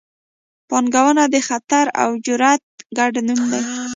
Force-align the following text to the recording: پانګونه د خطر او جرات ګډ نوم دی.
پانګونه 0.69 1.23
د 1.33 1.35
خطر 1.47 1.85
او 2.01 2.09
جرات 2.25 2.63
ګډ 2.97 3.13
نوم 3.27 3.41
دی. 3.51 3.61